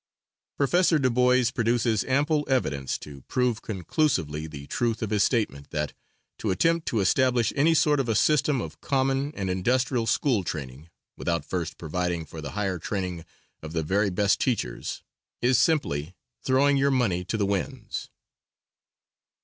[0.57, 0.89] Prof.
[0.99, 5.93] DuBois produces ample evidence to prove conclusively the truth of his statement that
[6.39, 10.89] "to attempt to establish any sort of a system of common and industrial school training,
[11.17, 13.23] without first providing for the higher training
[13.61, 15.03] of the very best teachers,
[15.39, 18.09] is simply throwing your money to the winds." [Illustration: W.E.
[18.09, 19.39] BURGHARDT DuBOIS.